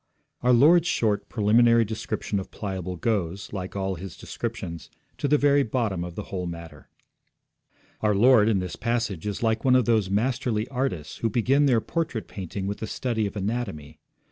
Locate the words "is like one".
9.27-9.75